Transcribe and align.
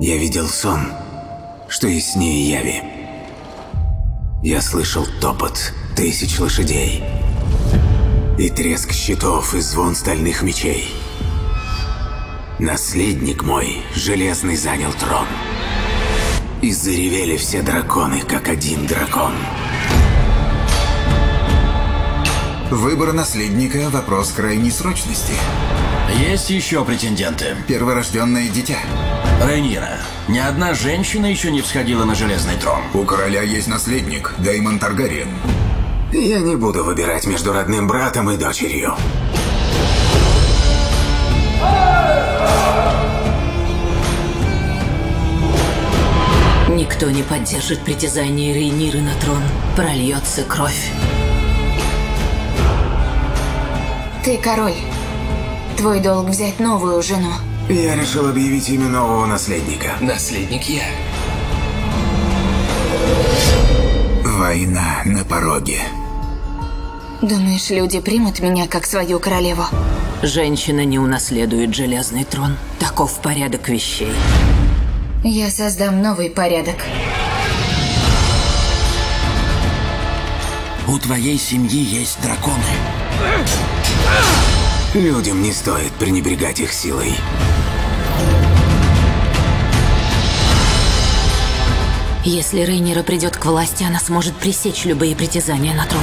Я 0.00 0.16
видел 0.16 0.48
сон, 0.48 0.80
что 1.68 1.86
яснее 1.86 2.48
яви. 2.48 2.82
Я 4.42 4.62
слышал 4.62 5.06
топот 5.20 5.74
тысяч 5.94 6.38
лошадей 6.38 7.04
и 8.38 8.48
треск 8.48 8.92
щитов 8.92 9.54
и 9.54 9.60
звон 9.60 9.94
стальных 9.94 10.40
мечей. 10.40 10.88
Наследник 12.58 13.42
мой, 13.42 13.82
Железный, 13.94 14.56
занял 14.56 14.94
трон. 14.94 15.26
И 16.62 16.72
заревели 16.72 17.36
все 17.36 17.60
драконы, 17.60 18.22
как 18.22 18.48
один 18.48 18.86
дракон. 18.86 19.34
Выбор 22.70 23.12
наследника– 23.12 23.90
вопрос 23.92 24.32
крайней 24.32 24.70
срочности. 24.70 25.34
Есть 26.18 26.50
еще 26.50 26.84
претенденты. 26.84 27.56
Перворожденное 27.68 28.48
дитя. 28.48 28.78
Рейнира, 29.44 29.98
ни 30.28 30.38
одна 30.38 30.74
женщина 30.74 31.26
еще 31.26 31.50
не 31.50 31.62
всходила 31.62 32.04
на 32.04 32.14
железный 32.14 32.56
трон. 32.56 32.82
У 32.94 33.04
короля 33.04 33.42
есть 33.42 33.68
наследник, 33.68 34.34
Деймон 34.38 34.78
Таргариен. 34.78 35.30
Я 36.12 36.40
не 36.40 36.56
буду 36.56 36.84
выбирать 36.84 37.26
между 37.26 37.52
родным 37.52 37.86
братом 37.86 38.30
и 38.30 38.36
дочерью. 38.36 38.94
Никто 46.68 47.10
не 47.10 47.22
поддержит 47.22 47.80
притязание 47.80 48.52
Рейниры 48.52 49.00
на 49.00 49.14
трон. 49.14 49.42
Прольется 49.76 50.42
кровь. 50.42 50.90
Ты 54.24 54.36
король. 54.38 54.74
Твой 55.80 56.00
долг 56.00 56.28
взять 56.28 56.60
новую 56.60 57.00
жену. 57.02 57.32
Я 57.70 57.96
решил 57.96 58.28
объявить 58.28 58.68
имя 58.68 58.84
нового 58.84 59.24
наследника. 59.24 59.96
Наследник 60.02 60.64
я. 60.64 60.82
Война 64.22 65.00
на 65.06 65.24
пороге. 65.24 65.78
Думаешь, 67.22 67.70
люди 67.70 67.98
примут 68.00 68.40
меня 68.40 68.68
как 68.68 68.84
свою 68.84 69.18
королеву? 69.20 69.64
Женщина 70.22 70.84
не 70.84 70.98
унаследует 70.98 71.74
железный 71.74 72.24
трон. 72.24 72.58
Таков 72.78 73.18
порядок 73.22 73.70
вещей. 73.70 74.12
Я 75.24 75.48
создам 75.48 76.02
новый 76.02 76.28
порядок. 76.28 76.76
У 80.86 80.98
твоей 80.98 81.38
семьи 81.38 81.82
есть 81.82 82.20
драконы. 82.20 82.58
Людям 84.94 85.40
не 85.40 85.52
стоит 85.52 85.92
пренебрегать 85.92 86.58
их 86.58 86.72
силой. 86.72 87.14
Если 92.24 92.62
Рейнира 92.62 93.04
придет 93.04 93.36
к 93.36 93.44
власти, 93.46 93.84
она 93.84 94.00
сможет 94.00 94.34
пресечь 94.34 94.84
любые 94.84 95.14
притязания 95.14 95.74
на 95.74 95.86
трон. 95.86 96.02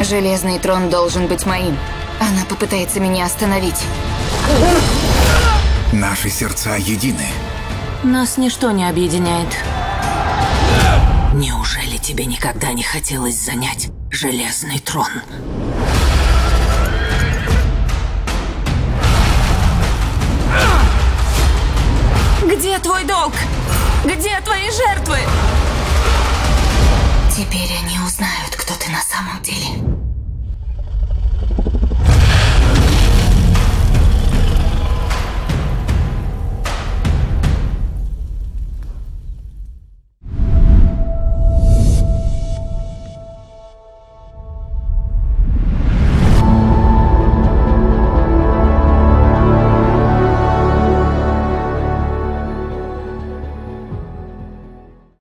Железный 0.00 0.60
трон 0.60 0.90
должен 0.90 1.26
быть 1.26 1.44
моим. 1.44 1.76
Она 2.20 2.44
попытается 2.48 3.00
меня 3.00 3.26
остановить. 3.26 3.82
Наши 5.92 6.30
сердца 6.30 6.76
едины. 6.76 7.26
Нас 8.04 8.36
ничто 8.36 8.70
не 8.70 8.88
объединяет. 8.88 9.48
Неужели 11.34 11.96
тебе 11.96 12.26
никогда 12.26 12.72
не 12.72 12.84
хотелось 12.84 13.44
занять 13.44 13.88
железный 14.12 14.78
трон? 14.78 15.10
Твой 22.84 23.02
долг? 23.04 23.32
Где 24.04 24.38
твои 24.42 24.70
жертвы? 24.70 25.16
Теперь 27.34 27.70
они 27.82 27.98
узнают, 28.00 28.54
кто 28.56 28.74
ты 28.74 28.90
на 28.90 29.00
самом 29.00 29.42
деле. 29.42 29.93